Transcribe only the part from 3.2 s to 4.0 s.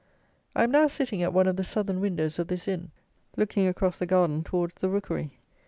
looking across